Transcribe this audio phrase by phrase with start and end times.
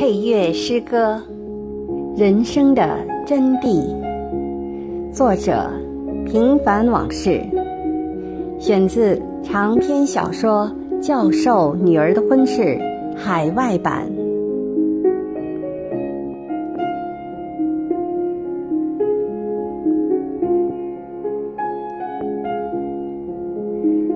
[0.00, 1.22] 配乐诗歌
[2.18, 3.94] 《人生的真谛》，
[5.12, 5.70] 作者
[6.26, 7.40] 平凡往事，
[8.58, 10.70] 选自长篇小说
[11.00, 12.62] 《教授女儿的婚事》
[13.16, 14.19] 海外版。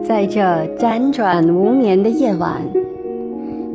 [0.06, 0.40] 在这
[0.76, 2.60] 辗转无眠的夜晚，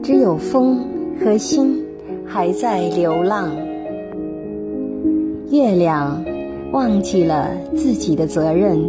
[0.04, 0.80] 只有风
[1.20, 1.84] 和心。
[2.32, 3.50] 还在流浪，
[5.50, 6.24] 月亮
[6.72, 8.80] 忘记了自己的责任，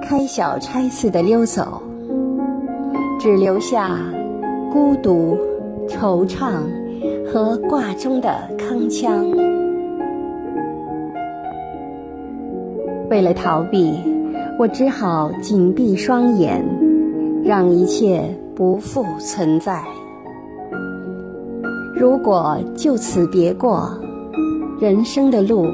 [0.00, 1.82] 开小差似的溜走，
[3.18, 3.98] 只留下
[4.72, 5.36] 孤独、
[5.88, 6.52] 惆怅
[7.26, 9.10] 和挂钟的铿锵。
[13.10, 13.98] 为了逃避，
[14.58, 16.64] 我只好紧闭双眼，
[17.44, 18.22] 让一切
[18.54, 19.82] 不复存在。
[21.96, 23.90] 如果就此别过，
[24.80, 25.66] 人生的路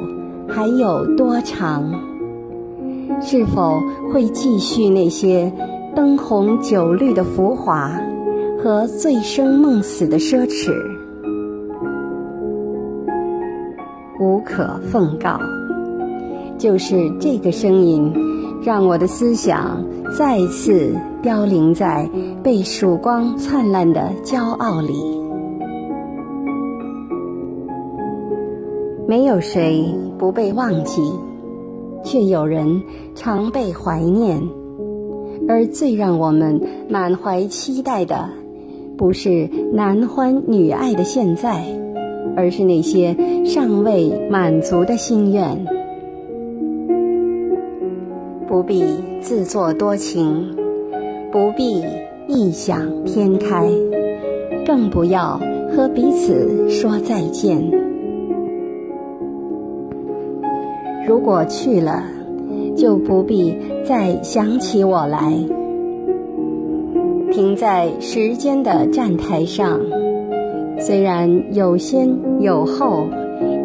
[0.49, 1.91] 还有多长？
[3.21, 3.81] 是否
[4.13, 5.53] 会继续那些
[5.95, 7.91] 灯红酒绿的浮华
[8.63, 10.73] 和醉生梦死的奢侈？
[14.21, 15.39] 无可奉告，
[16.57, 18.13] 就是这个声音，
[18.63, 19.85] 让我的思想
[20.17, 22.09] 再次凋零在
[22.43, 24.95] 被曙光灿烂的骄傲里。
[29.07, 31.01] 没有谁不被忘记，
[32.05, 32.83] 却有人
[33.15, 34.43] 常被怀念。
[35.49, 38.29] 而最让我们满怀期待的，
[38.99, 41.65] 不是男欢女爱的现在，
[42.37, 45.78] 而是那些尚未满足的心愿。
[48.49, 48.83] 不必
[49.21, 50.57] 自作多情，
[51.31, 51.85] 不必
[52.27, 53.69] 异想天开，
[54.65, 55.39] 更不要
[55.71, 57.63] 和彼此说再见。
[61.07, 62.03] 如果去了，
[62.75, 63.55] 就不必
[63.85, 65.35] 再想起我来。
[67.31, 69.79] 停在时间的站台上，
[70.79, 72.09] 虽然有先
[72.41, 73.07] 有后，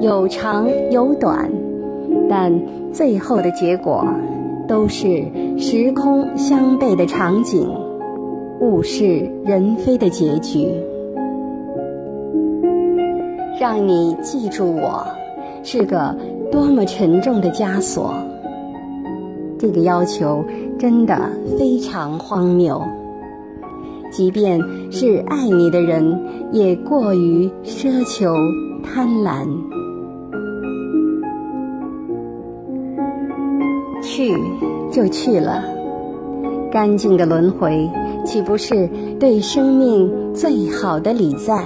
[0.02, 1.50] 有长有短，
[2.30, 2.52] 但
[2.92, 4.06] 最后的结果
[4.68, 5.24] 都是
[5.58, 7.70] 时空相悖的场景，
[8.60, 10.68] 物是人非的结局。
[13.60, 15.06] 让你记住我，
[15.64, 16.16] 是个。
[16.52, 18.14] 多么沉重的枷锁！
[19.58, 20.46] 这个要求
[20.78, 21.18] 真的
[21.58, 22.80] 非常荒谬。
[24.12, 26.16] 即便是爱你的人，
[26.52, 28.36] 也过于奢求
[28.84, 29.48] 贪婪。
[34.04, 34.38] 去
[34.92, 35.64] 就去了，
[36.72, 37.90] 干净的轮回，
[38.26, 38.88] 岂不是
[39.20, 41.64] 对生命最好的礼赞？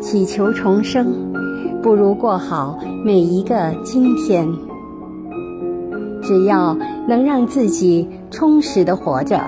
[0.00, 1.06] 祈求重生。
[1.82, 4.48] 不如过好每一个今天。
[6.22, 6.74] 只要
[7.06, 9.38] 能让自己充实的活着，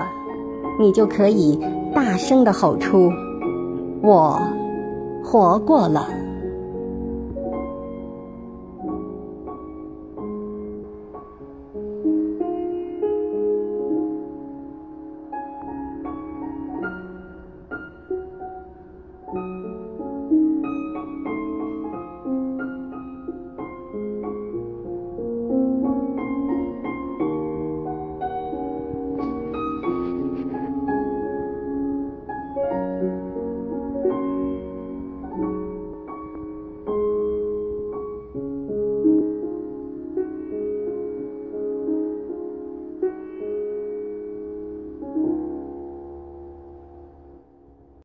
[0.79, 1.59] 你就可以
[1.95, 3.11] 大声的吼出
[4.03, 4.39] ：“我
[5.23, 6.07] 活过了。”